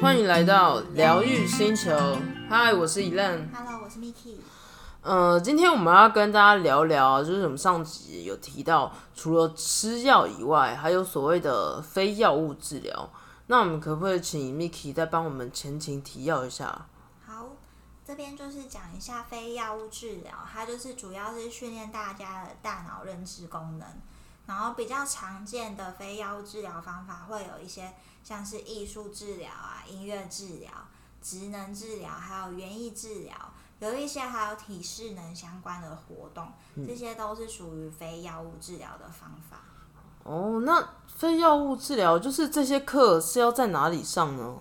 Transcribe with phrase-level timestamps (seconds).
[0.00, 1.90] 欢迎来到疗愈星球。
[2.48, 3.46] 嗨，我是 Elan。
[3.54, 4.36] Hello，我是 Miki。
[5.02, 13.08] 呃，今天我们要跟大家聊聊，就是我们上集有提到，除了吃药以外，还有所谓的非药物治疗。
[13.46, 16.86] 那我们可不可以请 Miki 再帮我们前情提要一下？
[18.10, 23.86] 好，这边就是讲一下非药物治疗，它就是主要是训练大家的大脑认知功能。
[24.46, 27.92] 然后比较常见的非药物治疗方法会有一些
[28.24, 30.68] 像是艺术治疗啊、音乐治疗、
[31.22, 33.32] 职能治疗，还有园艺治疗，
[33.78, 36.52] 有一些还有体适能相关的活动，
[36.84, 39.58] 这些都是属于非药物治疗的方法。
[40.24, 44.58] 哦，那非药物治疗就是这些课是要在哪里上呢？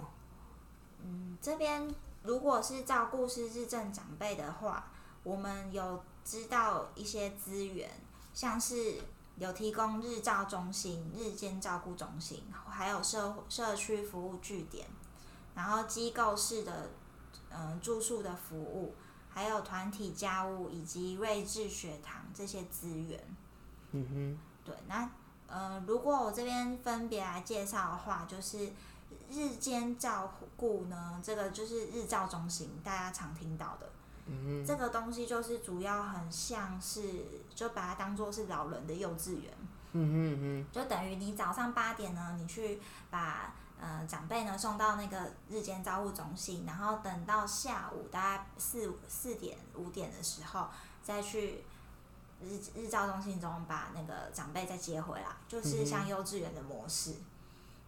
[1.04, 1.90] 嗯这边
[2.30, 4.86] 如果是照顾失智症长辈的话，
[5.24, 7.90] 我们有知道一些资源，
[8.36, 9.02] 像是
[9.38, 14.86] 有提供日照中心、日间照顾中心，还有社社区服务据点，
[15.56, 16.92] 然后机构式的
[17.50, 18.94] 嗯、呃住宿的服务，
[19.28, 23.20] 还有团体家务以及睿智学堂这些资源。
[23.90, 25.10] 嗯哼，对，那
[25.48, 28.72] 呃，如果我这边分别来介绍的话，就是
[29.32, 33.90] 日间照顾呢，这个就是日照中心，大家常听到的。
[34.32, 37.02] 嗯这个东西就是主要很像是，
[37.56, 39.52] 就把它当做是老人的幼稚园，
[39.94, 50.68] 嗯哼就等于你早上八点呢，你去把呃长辈呢送到那个日间照护中心，然后等到下午大概四四点五点的时候
[51.04, 51.64] 再去
[52.40, 57.16] 日日照中心中把那个长辈再接回来，就是像幼稚园的模式。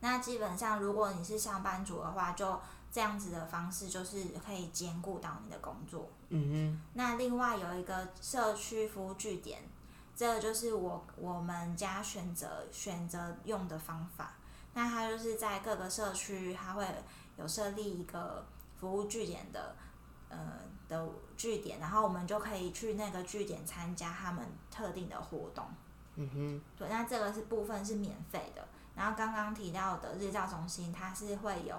[0.01, 2.59] 那基本上如果你是上班族的话，就
[2.91, 6.09] 这样子的方式就是可以兼顾到你的工作。
[6.29, 9.61] 嗯那另外有一个社区服务据点，
[10.15, 14.33] 这个就是我我们家选择选择用的方法。
[14.73, 16.85] 那它就是在各个社区，它会
[17.37, 18.45] 有设立一个
[18.79, 19.75] 服务据点的
[20.29, 20.37] 呃
[20.87, 21.07] 的
[21.37, 25.65] 据点，然后我们就可以去那个据点参加他们特定的活动。
[26.15, 28.65] 嗯哼，对，那这个是部分是免费的。
[28.95, 31.75] 然后刚刚提到的日照中心，它是会有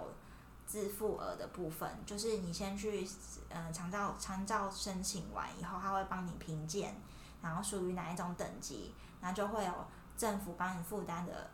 [0.67, 3.07] 自付额的部分，就是你先去
[3.49, 6.95] 呃长照长照申请完以后，它会帮你评鉴，
[7.43, 9.73] 然后属于哪一种等级，然后就会有
[10.17, 11.51] 政府帮你负担的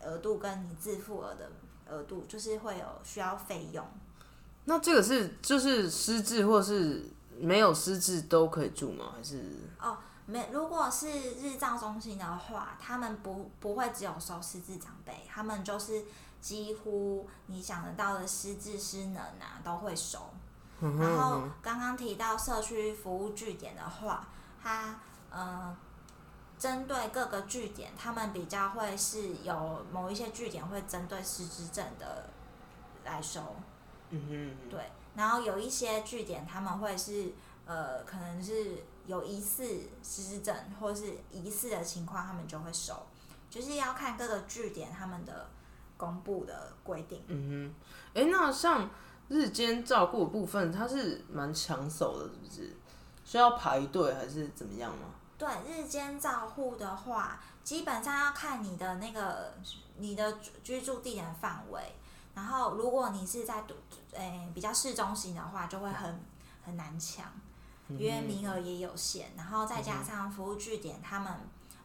[0.00, 1.50] 额度跟你自付额的
[1.88, 3.86] 额度，就是会有需要费用。
[4.64, 9.12] 那这个是就是失智或是没有失智都可以住吗？
[9.16, 9.40] 还是
[9.78, 16.04] 哦，没，如果是日照中心的话，他们不不会只有收失智长辈，他们就是
[16.40, 20.18] 几乎你想得到的失智失能啊都会收。
[20.80, 24.28] 嗯然后刚刚提到社区服务据点的话，
[24.62, 24.98] 它
[25.30, 25.74] 呃
[26.58, 32.28] 针对各个据点，他们比较会是有某一些据点会针对失智症的
[33.04, 33.56] 来收。
[34.10, 37.32] 嗯哼，对，然后有一些据点他们会是
[37.64, 39.64] 呃，可能是有疑似
[40.02, 42.94] 失智症或是疑似的情况，他们就会收，
[43.48, 45.48] 就是要看各个据点他们的
[45.96, 47.22] 公布的规定。
[47.28, 47.72] 嗯
[48.14, 48.88] 哼，哎、那像
[49.28, 52.76] 日间照顾的部分，它是蛮抢手的，是不是？
[53.24, 55.08] 需要排队还是怎么样吗？
[55.36, 59.52] 对，日间照护的话，基本上要看你的那个
[59.98, 61.80] 你的居居住地点范围。
[62.34, 63.64] 然后，如果你是在
[64.12, 66.20] 诶、比较市中心的话，就会很
[66.62, 67.24] 很难抢，
[67.88, 69.30] 因为名额也有限。
[69.36, 71.32] 然后再加上服务据点，他们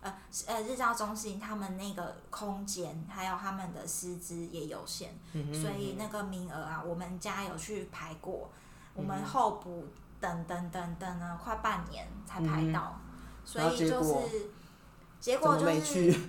[0.01, 0.13] 呃
[0.47, 5.17] 呃日照中心他们那个空间还有他们的师资也有限，
[5.53, 8.49] 所以那个名额啊，我们家有去排过，
[8.93, 9.87] 我们候补
[10.19, 12.99] 等等等等了快半年才排到，
[13.45, 14.49] 所以就是
[15.19, 16.19] 结果就是？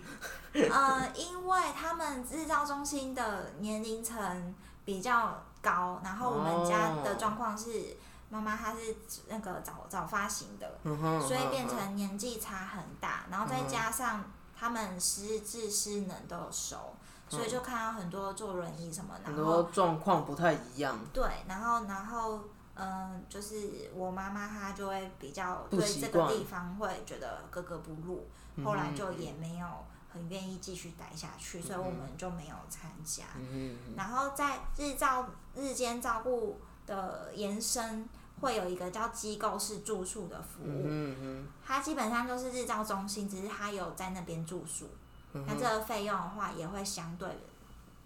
[0.55, 7.97] 呃，因为他们日照中心的年龄层比较高，然后我们家的状况是
[8.33, 8.97] 妈妈她是
[9.29, 14.25] 那个早早发型的，嗯所以变成年纪差很大，然后再加上
[14.59, 16.95] 他们失智失能都有收，
[17.29, 20.99] 所以就看到很多坐轮椅什么，然很后多状况不太一样。
[21.13, 22.41] 对，然后然后
[22.75, 28.27] 嗯、就是我妈妈她就会比较不对这个地方会觉得格格不入，
[28.65, 29.67] 后来就也没有
[30.11, 33.25] 很愿意继续待下去，所以我们就没有参加。
[33.37, 38.09] 嗯，然后在日照日间照顾的延伸，
[38.43, 44.87] 会有一个叫机构式住宿的服务，嗯哼，它基本上就是日照中心，只是它有在那边住宿，
[45.33, 47.29] 嗯那这个费用的话也会相对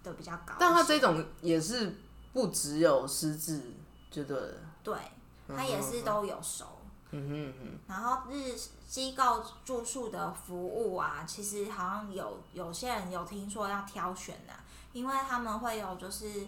[0.03, 0.53] 的比较高。
[0.59, 1.97] 但它这种也是
[2.31, 3.73] 不只有失智，
[4.11, 4.57] 就对了。
[4.83, 4.95] 对，
[5.47, 6.65] 它也是都有收。
[7.09, 7.79] 嗯哼哼。
[7.87, 8.53] 然后日
[8.87, 14.53] 机构住宿的服务啊，其实好像有有些人有听说要挑选的、
[14.93, 16.45] 因为他们会有就是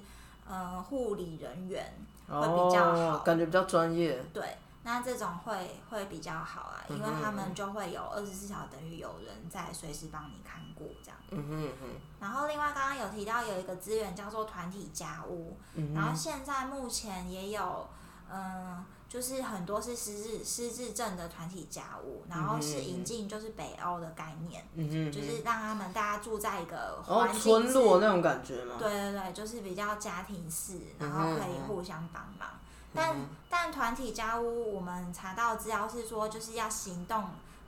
[0.48, 1.92] 呃护理人员
[2.30, 4.22] 会比较好，哦，感觉比较专业。
[4.34, 11.18] 对，那这种会会比较好啊，因为他们就会有二十四小时等于有人在随时帮你看顾这样。
[11.32, 11.88] 嗯哼哼。
[12.20, 17.88] 然后另外刚刚有提到有一个资源叫做团体家屋，嗯然后现在目前也有，
[18.32, 24.64] 嗯、就是很多是失智失智症的团体家务，然后是引进就是北欧的概念，
[25.12, 28.76] 就是让他们大家住在一个哦环村落那种感觉吗？
[28.78, 32.48] 对对对，就是比较家庭式，然后可以互相帮忙。
[32.94, 33.16] 但
[33.50, 37.24] 但团体家务，我们查到资料是说，就是要行动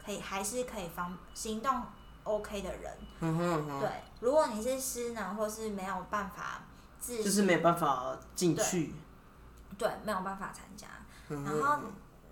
[0.06, 1.82] 可以还是可以方行动
[2.24, 2.98] OK 的人。
[3.20, 3.90] 嗯哼哼，对，
[4.20, 6.62] 如果你是失能或是没有办法
[7.00, 8.94] 自就是没有办法进去。
[9.78, 10.88] 对没有办法参加。
[11.36, 11.44] 嗯。
[11.44, 11.80] 然后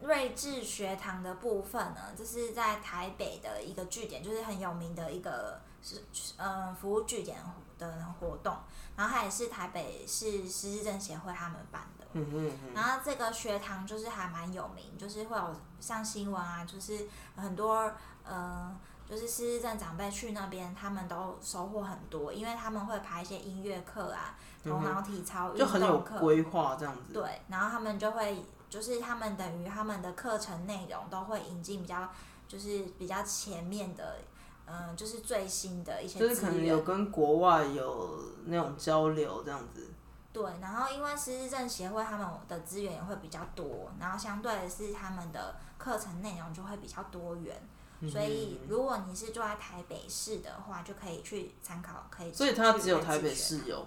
[0.02, 6.02] 睿智学堂的部分呢，就是在台北的一个据点，就是很有名的一个是
[6.38, 7.38] 呃服务据点
[7.78, 8.56] 的活动，
[8.96, 12.06] 然后它也是台北市失智症协会他们办的。
[12.14, 17.92] 嗯哼哼，然后这个学堂就是还蛮有名，就是会有上新闻啊，就是很多
[18.24, 18.76] 呃，
[19.08, 27.14] 就是失智症长辈去那边，他们都收获很多，因为他们会排一些音乐课啊、头脑体操、就很有运动课，规划这样子。
[27.14, 32.10] 对，然后他们就会就是他们等于他们的课程内容都会引进比较
[32.48, 34.18] 就是比较前面的，
[34.66, 39.88] 嗯、就是最新的一些就是可能有跟国外有那种交流这样子。
[40.32, 47.60] 对，然后因为失智症协会他们的资源也会比较多，然后相对的是他们的课程内容就会比较多元，
[48.02, 52.32] 嗯所以如果你是住在台北市的话，就可以去参考，可以。
[52.32, 53.64] 所以它只有台北市。
[53.66, 53.86] 有。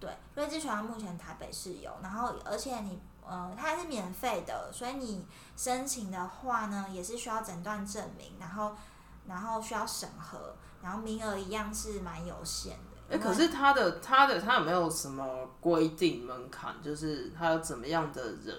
[0.00, 5.26] 对，瑞智学校目前台北市有，然后而且你呃它还是免费的，所以你
[5.56, 8.74] 申请的话呢，也是需要诊断证明，然后
[9.26, 13.16] 然后需要审核，然后名额一样是蛮有限的。
[13.16, 15.24] 哎、可是他的他的他有没有什么
[15.60, 16.74] 规定门槛？
[16.82, 18.54] 就是他有怎么样的人，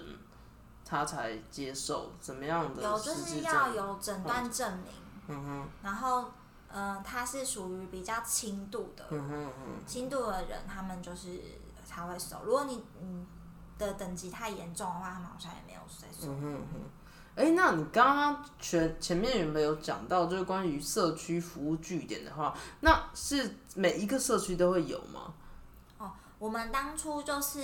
[0.84, 3.68] 他才接受怎么样的有就是要？
[3.74, 4.92] 有诊断证明。
[5.28, 6.32] 嗯哼，然后，
[6.72, 11.40] 嗯、他是属于比较轻度的，嗯哼嗯轻度的人他们就是
[11.84, 12.38] 才会收。
[12.44, 13.24] 如果你嗯
[13.86, 16.32] 的等级太严重的话，他们好像也没有在收。
[16.32, 16.80] 嗯哼嗯。
[17.36, 25.32] 哎、那你刚刚前前面有没有讲到，就是关于社区服务据点的话，那是每一个社区都会有吗？
[25.98, 27.60] 哦我们当初就是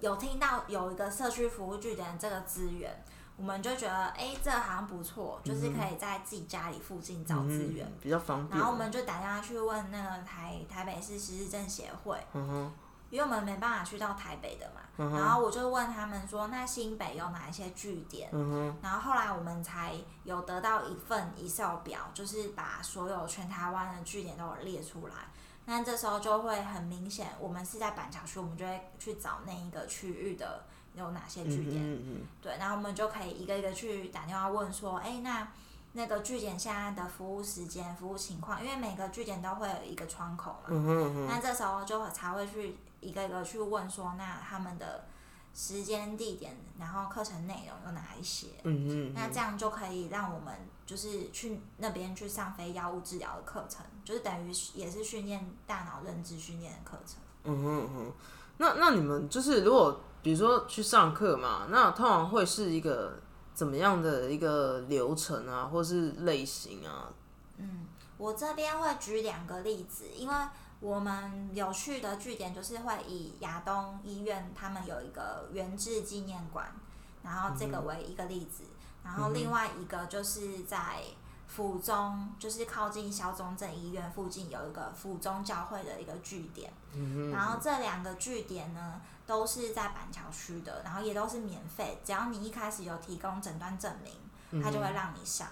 [0.00, 2.90] 有听到有一个社区服务据点这个资源，
[3.36, 7.86] 我们就觉得哎、这好像不错，就是可以在自己家里附近找资源。
[7.86, 8.58] 嗯比较方便。
[8.58, 12.72] 然后我们就打电话去问那个台台北市失智症协会，嗯哼，
[13.10, 18.30] 因为我们没办法去到台北的嘛，嗯然后我就问他们说，那新北有哪一些据点？
[18.32, 25.14] 嗯，然后后来我们才有得到一份 Excel 表，就是把所有全台湾的据点都有列出来。
[25.66, 30.64] 那这时候就会很明显，我们是在板桥区，我们就会去找那一个区域的
[30.94, 31.82] 有哪些据点。
[32.40, 35.46] 对，然后我们就可以一个一个去打电话问说，哎，那
[35.92, 40.68] 那个据点现在的服务时间、服务情况，因为每个据点都会有一个窗口嘛。
[40.68, 45.06] 嗯哼嗯哼，那这时候就才会去一个一个去问说，那他们的
[45.52, 48.46] 时间、地点，然后课程内容有哪一些？
[48.62, 50.54] 嗯嗯，那这样就可以让我们
[50.86, 57.16] 就是去那边去上非药物治疗的课程，就是等于也是训练大脑认知训练的课程。
[57.42, 58.12] 嗯哼嗯哼，
[58.58, 63.18] 那那你们就是如果比如说去上课嘛，那通常会是一个
[63.60, 67.12] 怎么样的一个流程啊，或是类型啊？
[67.58, 67.86] 嗯
[68.16, 70.34] 我这边会举两个例子，因为
[70.80, 76.74] 我们有趣的据点就是会以亚东医院他们有一个原治纪念馆，
[77.22, 78.64] 然后这个为一个例子，
[79.04, 81.02] 然后另外一个就是在
[81.54, 86.72] 府中，就是靠近小中正医院附近有一个府中教会的一个据点，
[87.32, 95.48] 然后这两个据点呢都是在板桥区的，然后也都是免费，只要你一开始有提供诊断证明，他就会让你上。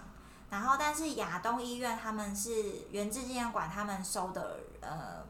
[0.50, 2.50] 然后，但是亚东医院他们是
[2.90, 5.22] 原治纪念馆，他们收的呃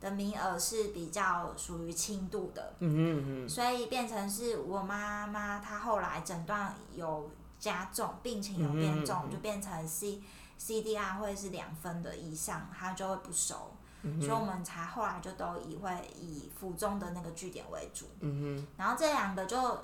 [0.00, 10.22] 的名额是比较属于轻度的，嗯哼嗯所以变成是我妈妈她后来诊断有加重，病情有变重，嗯嗯嗯就变成 C
[10.58, 18.06] CDR 会是两分的以上，它就会不收，嗯所以我们才后来就都以会以府中的那个据点为主。
[18.20, 19.78] 嗯然后这两个就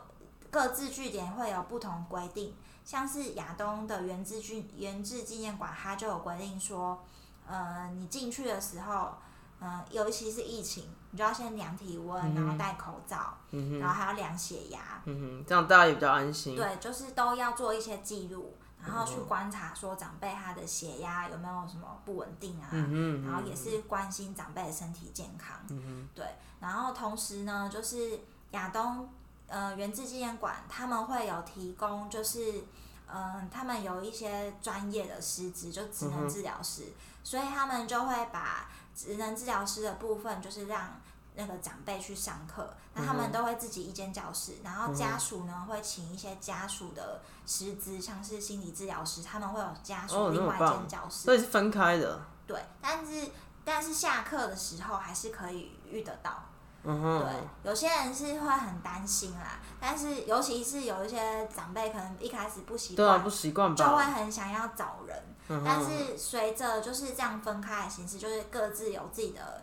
[0.50, 2.54] 各自据点会有不同规定，
[2.84, 7.04] 像是亚东的原治据原治纪念馆，它就有规定说，
[7.46, 9.14] 呃，你进去的时候，
[9.60, 13.38] 嗯，尤其是疫情，你就要先量体温，然后戴口罩，
[13.78, 16.56] 然后还要量血压，嗯哼，这样大家也比较安心。
[16.56, 25.56] 对，就是都要做一些记录，然后去观察说长辈他的血压有没有什么不稳定啊，嗯然后也是关心长辈的身体健康。
[25.68, 26.26] 嗯对，
[26.58, 28.18] 然后同时呢，就是
[28.50, 29.08] 亚东
[29.46, 32.64] 呃原治纪念馆他们会有提供，就是
[33.06, 36.92] 嗯，他们有一些专业的师资，就职能治疗师，
[37.22, 41.00] 所以他们就会把职能治疗师的部分，就是让
[41.34, 52.20] 那个长辈去上课，那他们都会自己一间教室，然后家属呢会请一些家属的师资，像是心理治疗师，他们会有家属另外一间教室，所以是分开的。
[52.46, 53.28] 对，但是
[53.64, 56.44] 但是下课的时候还是可以遇得到。
[56.86, 65.33] 嗯哼，对，有些人是会很担心啦，但是尤其是有一些长辈可能一开始不习惯，不习惯就会很想要找人。
[65.48, 69.62] 但是随着就是这样分开的形式，就是各自有自己的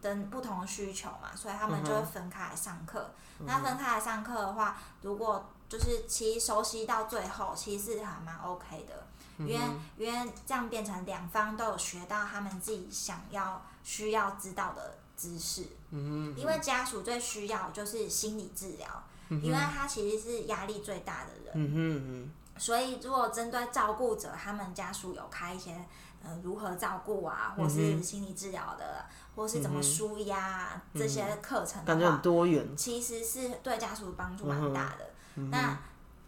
[0.00, 3.10] 的不同需求嘛，所以他们就会分开来上课。
[3.40, 9.06] 那分开来上课的话，如果就是其实熟悉到最后，其实是还蛮 OK 的，
[9.38, 9.60] 因为
[9.96, 15.64] 因为这样变成两方都有学到他们自己想要需要知道的知识。
[15.90, 21.52] 嗯因为家属最需要就是心理治疗，因为他其实是压力最大的人。
[21.54, 25.74] 嗯哼所以，如果针对照顾者，他们家属有开一些
[26.22, 29.02] 呃如何照顾啊，或是心理治疗的，
[29.34, 32.76] 或是怎么舒压这些课程，感觉很多元。
[32.76, 35.10] 其实是对家属帮助蛮大的。
[35.50, 35.78] 那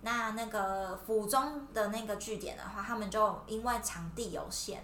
[0.00, 4.82] 那那个府中的那个据点的话，他们就因为场地有限，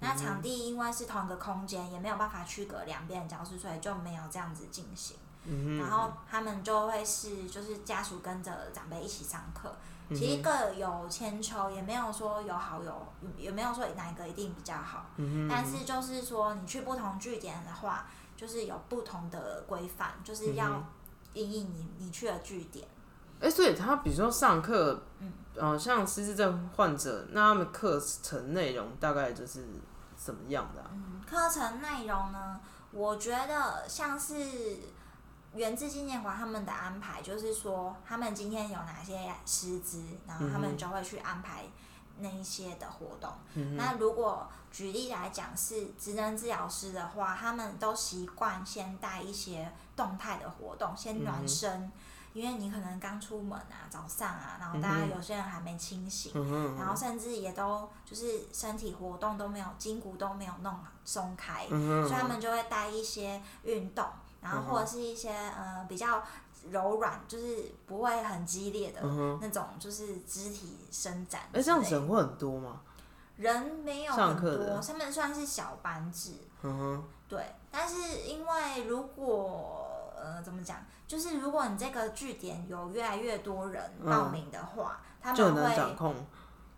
[0.00, 5.16] 那场地因为是同一个空间，也没有办法区隔两边的教室，所以就没有这样子进行。
[5.78, 9.74] 然后他们就会是就是家属跟着长辈一起上课。
[10.10, 15.06] 其实各有千秋，也没有说有好有，也没有说哪一个一定比较好。
[15.16, 20.80] 嗯但是就是说，你去不同据点的话，就是有不同的规范，就是要
[21.32, 22.86] 因应你你去的据点。
[23.40, 29.66] 哎，所以他比如说上课，嗯，像失智症患者，那他们课程内容大概就是
[30.14, 30.84] 怎么样的？
[30.92, 32.60] 嗯，课程内容呢，
[32.92, 34.78] 我觉得像是。
[35.56, 41.64] 原治纪念馆他们的安排就是说，他们今天有哪些师资，然后他们就会去安排
[42.18, 43.30] 那一些的活动。
[43.76, 51.90] 那如果举例来讲是职能治疗师的话，他们都习惯先带一些动态的活动，先暖身，
[52.34, 56.32] 因为你可能刚出门啊，早上啊，然后大家有些人还没清醒，
[56.76, 64.06] 然后甚至也都就是身体活动都没有，筋骨都没有弄松开，所以他们就会带一些运动。
[64.40, 66.22] 然后或者是一些呃比较
[66.70, 69.00] 柔软，就是不会很激烈的
[69.40, 71.42] 那种，就是肢体伸展。
[71.52, 72.80] 哎，这样人会很多吗？
[73.36, 76.32] 人没有很多，他们算是小班制。
[76.62, 77.04] 嗯哼。
[77.28, 80.78] 对，但是因为如果呃怎么讲，
[81.08, 85.96] 就是如果你这个据点有越来越多人报名的话，他们会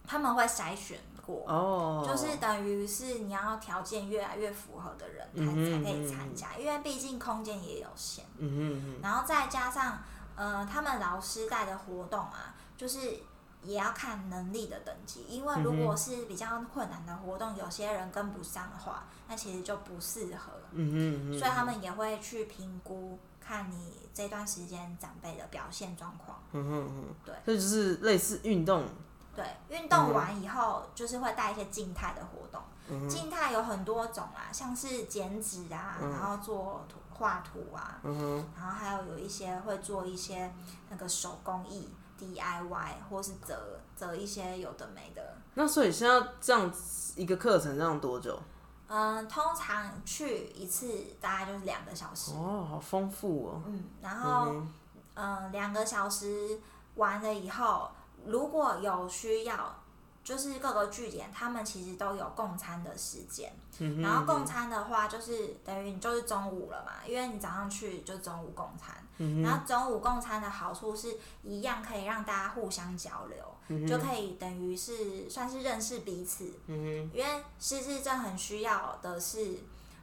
[0.07, 0.99] 他们会筛选。
[1.47, 8.25] 哦，就是等于是你要条件越来越符合的人才才可以参加，因为毕竟空间也有限。
[8.39, 9.99] 嗯嗯然后再加上
[10.37, 12.99] 呃，他们老师带的活动啊，就是
[13.63, 20.53] 也要看能力的等级，因为如果是比较困难的活动，有些人跟不上的话，那其实就不适合。
[20.71, 26.41] 嗯嗯所以他们也会去评估，看你这段时间长辈的表现状况。
[26.53, 27.15] 嗯嗯嗯。
[27.25, 27.35] 对。
[27.45, 28.85] 这就是类似运动。
[29.39, 32.61] 对，运动完以后就是会带一些静态的活动。
[33.09, 40.53] 静态有很多种啦，像是剪纸啊，然后做图画图啊，然后还有有一些会做一些
[40.89, 45.37] 那个手工艺 DIY，或是折折一些有的没的。
[45.55, 46.69] 那所以现在这样
[47.15, 48.37] 一个课程这样多久？
[48.89, 50.89] 嗯，通常去一次
[51.21, 52.33] 大概就是两个小时。
[52.33, 53.63] 哦，好丰富哦。
[53.67, 54.53] 嗯，然后
[55.15, 56.59] 嗯，两个小时
[56.97, 57.89] 完了以后。
[58.29, 59.75] 如果有需要，
[60.23, 63.53] 就是各个据点，他们其实都有供餐的时间。
[64.03, 68.95] 然后供餐的话，就是等于你就是中午了嘛，因为你早上去就中午供餐。
[69.43, 76.53] 然后中午供餐的好处是一样，可以让大家互相交流，就可以等于是算是认识彼此。
[76.67, 79.59] 因为失智症很需要的是。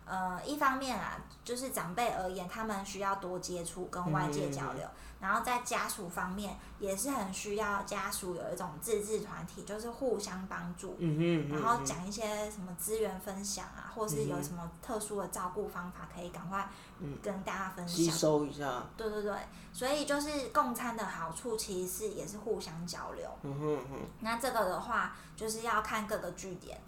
[0.06, 4.88] 呃，一方面啊，就是长辈而言，他们需要多接触跟外界交流，
[5.20, 10.96] 然后在家属方面也是很需要家属有一种自治团体，就是互相帮助，
[11.50, 16.70] 然后讲一些什么资源分享啊，或是有什么特殊的照顾方法，可以赶快
[17.24, 18.84] 跟大家分享，吸收一下。
[18.96, 19.34] 对对对，
[19.74, 23.28] 所以就是共餐的好处，其实是也是互相交流。
[23.42, 24.00] 嗯哼哼。
[24.20, 26.80] 那这个的话，就是要看各个据点，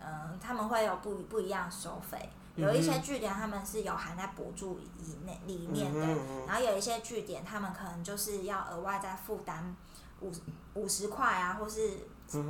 [0.00, 2.30] 嗯，他们会有不不一样收费。
[2.56, 6.00] 有一些据点他们是有含在补助以内里面的，
[6.46, 9.74] 然后有一些据点他们可能就是要额外再负担
[10.20, 10.32] 五
[10.74, 11.90] 五十块啊，或是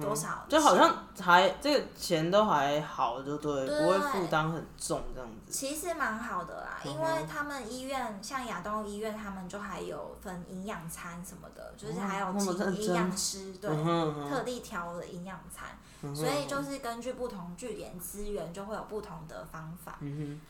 [0.01, 5.53] 多少，就好像还这个钱都还好，就对，不会负担很重这样子。
[5.53, 13.71] 其实蛮好的啦，因为他们医院像亚东医院，他们就还有分营养餐什么的，就是还有请营养师对
[14.29, 15.79] 特地调的营养餐。
[16.13, 19.99] 所以就是根据不同据点资源，就会有不同的方法。
[20.01, 20.41] 嗯哼。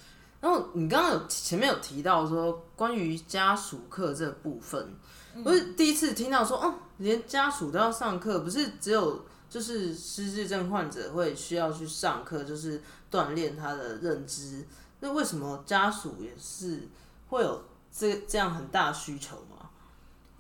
[0.41, 4.95] 然后你刚刚有前面有提到说关于家属课这部分，
[5.43, 14.67] 我是第一次听到说，哦，连家属都要上课，不是只有就是失智症患者会需要去上课，就是锻炼他的认知。
[15.01, 16.89] 那为什么家属也是
[17.31, 19.71] 会有这这样很大需求吗？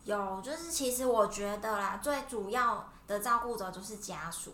[0.05, 4.53] 有，就是其实我觉得啦，最主要的照顾者就是家属。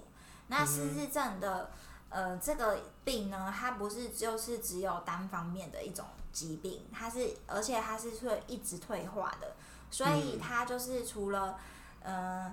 [0.51, 1.71] 那失智症的
[2.09, 9.55] 呃这个病呢，它不是就是只有单方面的一种疾病，它是而且它是会一直退化的，
[9.93, 11.57] 所以它就是除了
[12.03, 12.53] 呃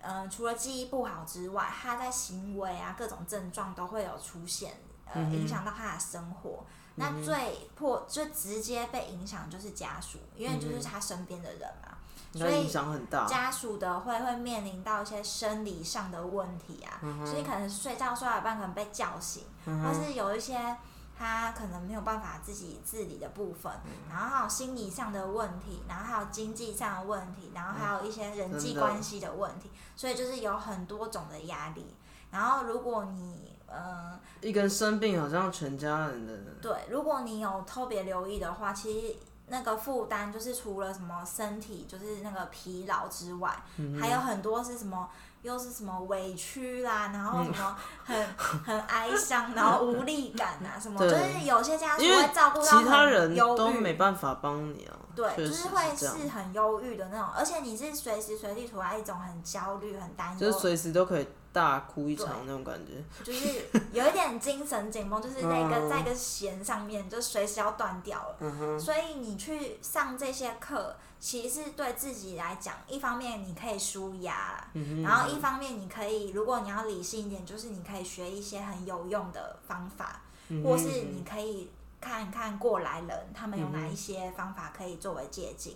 [0.00, 4.74] 呃除了记忆不好之外，它在行为啊各种症状都会有出现，
[5.12, 6.64] 呃影响到他的生活。
[6.94, 11.98] 那最破最直接被影响就是家属，因为就是他身边的人嘛。
[12.32, 12.70] 所以
[13.08, 20.76] 大家属的会会面临到一些生理上的问题啊，所以可能睡觉睡到一半可能被叫醒，或是有一些
[21.18, 23.72] 他可能没有办法自己自理的部分，
[24.10, 31.96] 然后还有心理上的问题，然后还有经济上的问题，然后还有一些人际关系的问题，所以就是有很多种的压力。
[32.30, 39.16] 然后如果你嗯一个人生病，好像全家人的对，如果你有特别留意的话，其实。
[39.48, 43.56] 那个负担就是除了什么身体就是那个疲劳之外，
[44.00, 45.08] 还有很多是什么，
[45.42, 54.96] 又是什么委屈啦，然后什么很很哀伤，然后无力感啊，什么就是有些家属会照顾到其他人都没办法帮你啊。
[55.14, 61.28] 对，就是会是很忧郁的那种，而且你是随时随地处在一种很焦虑、很担忧，就是随时都可以。
[61.56, 63.48] 大哭一场那种感觉，就是
[63.90, 68.78] 有一点精神紧绷，就是那个在一个弦上面，就随时要断掉了。
[68.78, 74.68] 所以你去上这些课，其实对自己来讲，一方面你可以舒压，
[75.02, 80.20] 然后一方面你可以，如果你要理性一点，就是你可以学一些很有用的方法，
[80.62, 85.72] 或是你可以看看过来人他们有哪一些方法可以作为借鉴，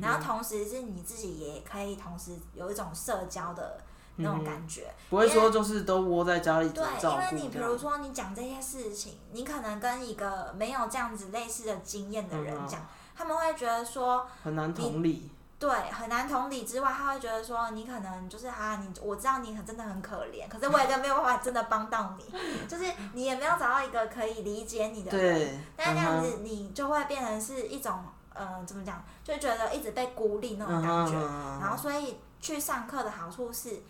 [0.00, 3.80] 然后同时是你自己也可以同时有一种社交的。
[4.16, 12.80] 那种感觉，不会说就是都窝在家里对，因为你比如说你讲这些事情，你可能跟一个没有这样子类似的经验的人讲，
[13.14, 15.30] 他们会觉得说很难同理。
[15.56, 22.24] 对，很难同理之外，他会觉得说你可能就是哈，你我知道你很真的很可怜，可是我也没有办法真的帮到你，
[22.68, 25.64] 就是你也没有找到一个可以理解你的人。
[25.74, 27.98] 但这样子你就会变成是一种
[28.34, 31.12] 嗯，怎么讲，就觉得一直被孤立那种感觉。
[31.60, 33.82] 然后所以去上课的好处是。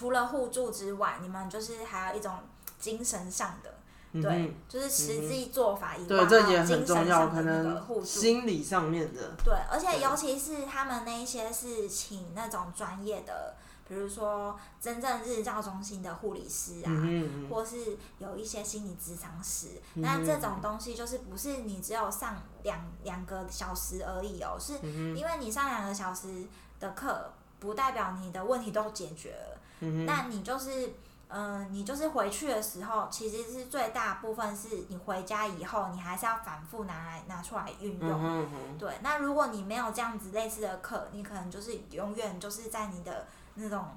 [0.00, 2.32] 除了互助之外，你们就是还有一种
[2.78, 9.20] 精神上的，对，就是实际做法以外，这也很重要，可能心理上面的。
[9.44, 13.54] 对，而且尤其是他们那一些是请那种专业的，
[13.86, 24.78] 比如说真正日照中心的护理师啊，嗯或是有一些心理咨商师，那这种东西就是不是你只有上两两个小时而已哦，是
[25.14, 26.46] 因为你上两个小时
[26.80, 29.59] 的课，不代表你的问题都解决了。
[30.06, 30.92] 那你就是，
[31.28, 38.78] 嗯，你就是回去的时候，其实是最大部分是你回家以后，你还是要反复拿来拿出来运用。
[38.78, 43.88] 对，那如果你没有这样子类似的课，你可能就是永远就是在你的那种。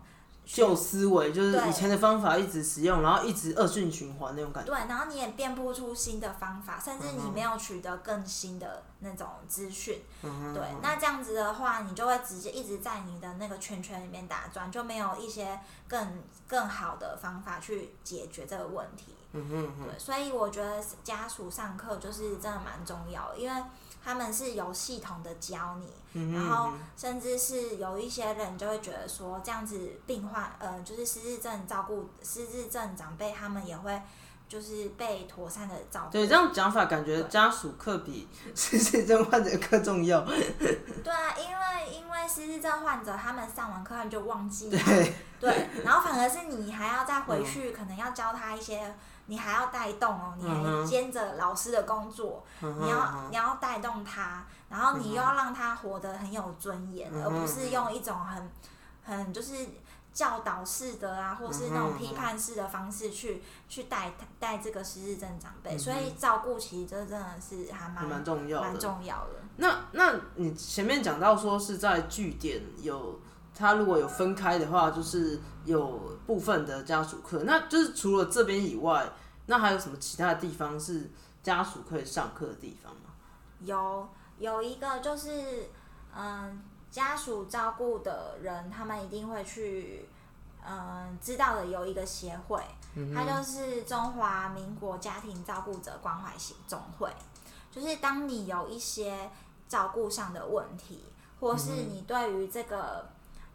[0.46, 4.72] 旧思维就是以前的方法一直使用，然后一直恶性循环那种感觉。
[4.72, 10.02] 对，然后你也变不出新的方法，甚至你没有取得更新的那种资讯。
[10.22, 19.16] 嗯对，那这样子的话，你就会直接一直在你的那个圈圈里面打转，就没有一些更更好的方法去解决这个问题。
[19.32, 23.64] 嗯哼对，所以我觉得家属上课就是真的蛮重要，因为。
[24.04, 34.02] 他们是有系统的教你，然后甚至是有一些人就会觉得说，这样子病患，呃，就是失智症照顾失智症长辈，他们也会
[34.50, 36.12] 就是被妥善的照顾。
[36.12, 40.20] 对，这样讲法感觉家属课比失智症患者课重要。
[41.02, 48.94] 对啊，因为因为失智症患者他们上完课他们就忘记了，对，对，然后反而是你还要再回去，可能要教他一些。
[49.28, 58.52] 你还要带动哦，你还兼着老师的工作，你要你要带动他，然后你又要让他活得很有尊严，而不是用一种很
[59.04, 59.54] 很就是
[60.12, 69.36] 教导式的啊，或是那种批判式的方式去去带带这个失智症长辈，所以照顾其实这真的是还蛮蛮重要的，蛮重要的。
[69.56, 73.20] 那那你前面讲到说是在据点有，
[73.56, 79.10] 他如果有分开的话，就是有部分的家属课，那就是除了这边以外，
[79.46, 81.12] 那还有什么其他的地方是
[81.42, 83.12] 家属可以上课的地方吗？
[83.62, 84.08] 有
[84.40, 85.70] 有一个就是
[86.16, 86.64] 嗯。
[86.94, 90.08] 家属照顾的人，他们一定会去，
[90.64, 92.64] 嗯，知道的有一个协会，
[93.12, 97.10] 它就是中华民国家庭照顾者关怀协总会。
[97.72, 99.32] 就是当你有一些
[99.68, 101.04] 照顾上的问题，
[101.40, 103.10] 或是你对于这个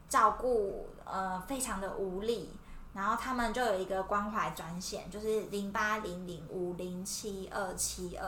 [0.09, 2.51] 照顾呃非常的无力，
[2.95, 8.27] 然后他们就有一个关怀专线，就是零八零零五零七二七二。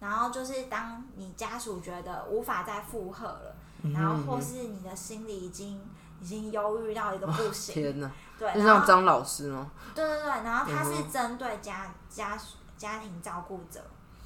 [0.00, 3.56] 然后就是当你家属觉得无法再负荷了。
[3.94, 5.78] 然后或是你的心里已经
[6.18, 8.10] 已经忧郁到一个不行，天哪！
[8.38, 9.70] 对，就像张老师吗？
[9.94, 12.38] 对对对，然后他是针对家家
[12.78, 13.78] 家庭照顾者，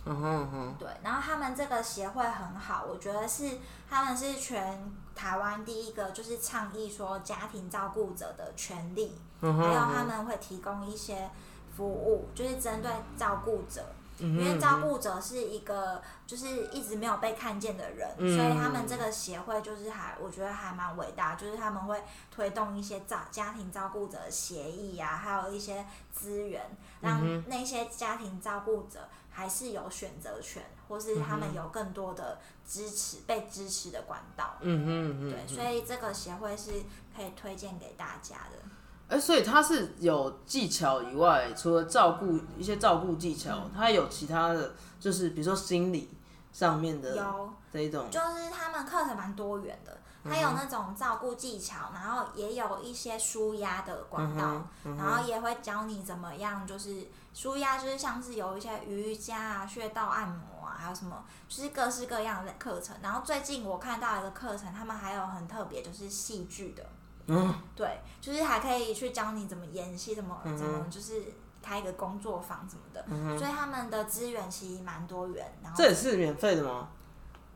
[0.05, 3.59] 嗯哼哼，对，然后他们这个协会很好，我觉得是
[3.91, 4.81] 他们是全
[5.19, 11.29] 台湾第一个就是倡议说家庭照顾者的权利，还有他们会提供一些
[11.77, 13.85] 服务，就是针对照顾者。
[14.21, 26.63] 因为照顾者是一个就是一直没有被看见的人，所以他们这个协会就是还我觉得还蛮伟大，就是他们会推动一些照家庭照顾者协议啊，还有一些资源，
[27.01, 34.57] 让那些家庭照顾者还是有选择权，或是他们有更多的支持被支持的管道。
[34.61, 36.73] 嗯嗯嗯，对，所以这个协会是
[37.15, 38.68] 可以推荐给大家的。
[39.09, 46.11] 哎，所以他是有技巧以外，除了照顾一些照顾技巧，他有其他的就是比如说心理
[46.53, 62.95] 上面的有这一种，就是他们课程蛮多元的，他有那种照顾技巧，然后也有一些舒压的管道，然后也会教你怎么样就是舒压，就是像是有一些瑜伽啊、穴道按摩啊，还有什么就是各式各样的课程。
[63.01, 66.85] 然后最近我看到一个课程，他们还有很特别，就是戏剧的。
[67.29, 71.23] 嗯，对，就是还可以去教你怎么演戏，怎么怎么就是
[71.63, 75.47] 开一个工作坊什么的，所以他们的资源其实蛮多元。
[75.63, 76.89] 然后这也是免费的吗？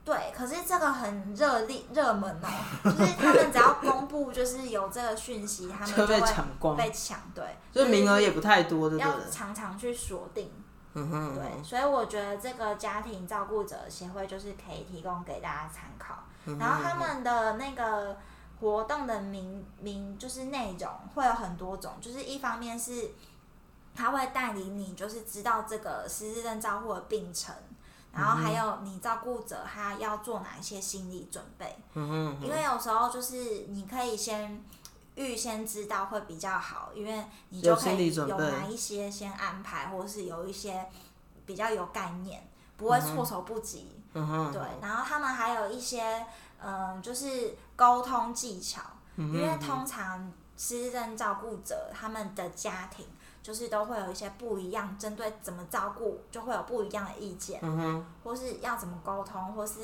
[0.05, 2.49] 对，可是这个很热力热门哦，
[2.85, 7.19] 就是他们只要公布就是有这个讯息，他们就会抢光，被抢。
[7.35, 10.51] 对，就名额也不太多，对要常常去锁定。
[10.93, 16.25] 嗯哼，对，所以我觉得这个家庭照顾者协会就是可以提供给大家参考。
[16.59, 18.15] 然后他们的那个。
[18.63, 23.11] 活动的名名就是内容会有很多种，就是一方面是
[23.93, 27.53] 他会带领你，就是知道这个失智症照顾的病程，
[28.13, 31.77] 然后还有你照顾者他要做哪一些心理准备。
[31.95, 34.63] 嗯因为有时候就是你可以先
[35.17, 40.87] 预先知道会比较好，因为你就可以有哪一些先安排，或是有一些
[41.45, 43.91] 比较有概念，不会措手不及。
[44.15, 46.25] 嗯对，然后他们还有一些。
[46.65, 48.81] 嗯，就是沟通技巧，
[49.17, 53.07] 因为通常失智症照顾者他们的家庭
[53.43, 57.61] 就是都会有一些不一样，针对怎么照顾就会有不一样的意见，
[58.23, 59.81] 或是要怎么沟通，或是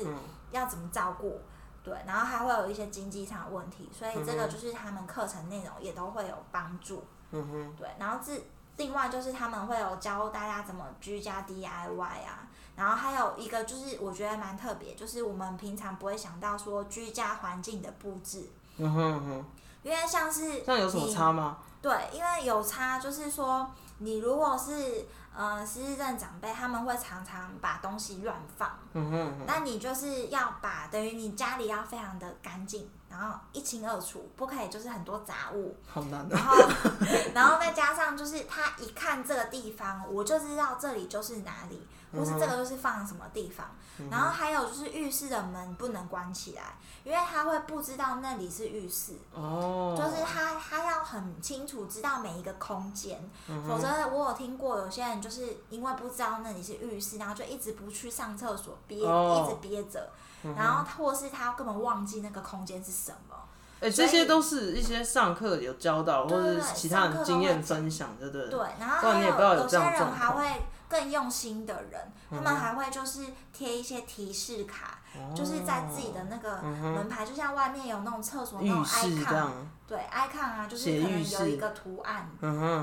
[0.51, 1.41] 要怎么照顾，
[1.83, 8.41] 对，然后还会有一些经济上的问题，所以这个就是他们课程内容也都会有帮助，嗯对，然后自
[8.79, 12.47] 另外就是他们会有教大家怎么居家 DIY 啊。
[12.75, 18.49] 然后还有一个就是我觉得蛮特别，就是我们平常不会想到说居家环境的布置。
[18.77, 19.45] 嗯哼哼。
[19.83, 21.57] 因为像是那有什么差吗？
[21.81, 25.05] 对，因为有差，就是说你如果是
[25.39, 28.69] 呃失智症长辈，他们会常常把东西乱放。
[28.91, 29.33] 嗯哼。
[29.47, 35.73] 那你就是要把等于你家里要非常的干净，然后一清二楚，不可以就是很多杂物。
[35.87, 36.27] 好难。
[36.29, 36.57] 然后，
[37.33, 41.87] 然后再加上就是他一看这个地方，我就知道这里就是哪里。
[42.11, 43.67] 或是这个就是放什么地方，
[44.09, 53.29] 然后还有就是浴室的门不能关起来，因为他会不知道那里是浴室，哦，就是他他要很清楚知道每一个空间，
[53.67, 60.09] 否则我有听过有些人就是因为不知道那里是浴室，然后就一直不去上厕所，憋一直憋着，
[60.57, 63.35] 然后或是他根本忘记那个空间是什么。
[63.81, 68.49] 哎，这些都是一些上课有教到，或者是其他人经验分享，对不对？
[68.49, 70.43] 对，然后还有有些人还会。
[70.89, 73.23] 更用心的人，他们还会就是
[73.53, 74.97] 贴一些提示卡，
[75.35, 79.47] 就是在自己的那个门牌，就像外面有那种厕所那种 icon，
[79.87, 82.27] 对 icon 啊，就是可能有一个图案，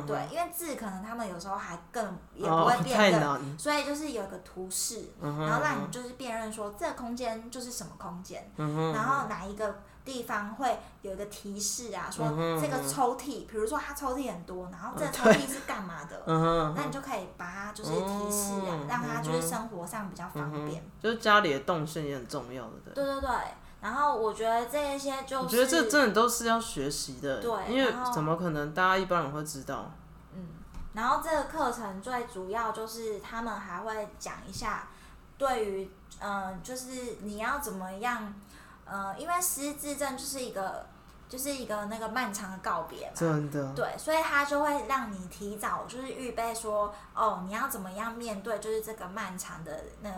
[0.06, 8.48] 对，因为字可能他们有时候还更也不会辨认，所以就是有一个图示，然后让你就是辨认说这个空间就是什么空间，
[8.94, 20.82] 然后哪一个地方会有一个提示啊，说嗯这个抽屉，比如说它抽屉很多，然后这个抽屉是干嘛的，嗯，那你就可以把它就是提示啊嗯，让它就是生活上比较方便。
[20.98, 23.04] 就是家里的动线也很重要的，对。
[23.04, 23.30] 对对对，
[23.82, 29.90] 然后我觉得这一些就是，我觉得这真的都是要学习的，对因为怎么可能大家一般人会知道？
[30.34, 30.48] 嗯
[30.94, 34.88] 然后这个课程最主要就是他们还会讲一下，
[35.36, 35.90] 对于
[36.20, 38.32] 嗯、呃就是你要怎么样，
[38.86, 40.86] 呃，因为失智症就是一个
[41.28, 50.16] 就是一个那个漫长的告别嘛，真的，对，所以他就会让你提早就是预备说，哦，你要怎么样面对就是这个漫长的那个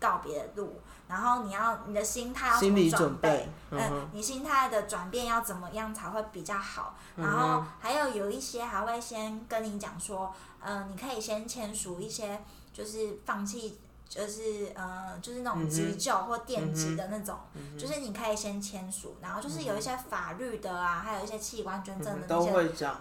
[0.00, 6.96] 告别的路，然后你要你的心态要怎心理么准准备，嗯，你心态的转变要怎么样才会比较好？
[7.14, 17.36] 然嗯后还有有一些还会先跟你讲说，呃，你可以先签署一些就是放弃，就是呃，就是那种急救或电击的那种，
[17.78, 22.50] 就是你可以先签署，然后就是有一些法律的啊，还有一些器官捐赠的那些，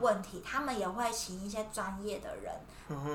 [0.01, 2.53] 问题，他们也会请一些专业的人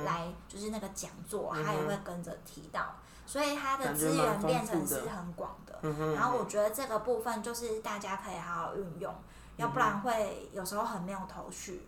[0.04, 5.78] 来，就是那个讲座，嗯他也会跟着提到，所以他的资源变成是很广的。
[6.14, 9.14] 然后我觉得这个部分就是大家可以好好运用，
[9.56, 11.86] 要不然会有时候很没有头绪。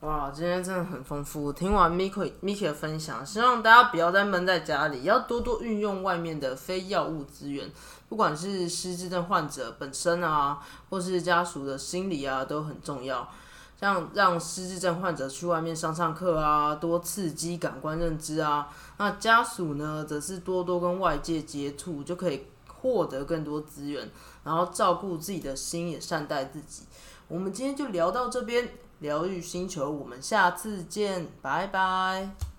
[0.00, 1.52] 哇，今天真的很丰富。
[1.52, 7.70] 听完 Miki Miki 的分享，希望大家不要再闷在家里，要多多运用外面的非药物资源，
[8.08, 10.58] 不管是失智症患者本身啊，
[10.88, 13.28] 或是家属的心理啊，都很重要。
[13.78, 18.68] 像让失智症患者去外面上上课啊，多刺激感官认知啊。
[18.96, 24.10] 那家属呢，则是多多跟外界接触，就可以获得更多资源，
[24.44, 26.84] 然后照顾自己的心，也善待自己。
[27.28, 32.49] 我们今天就聊到这边，疗愈星球，我们下次见，拜拜。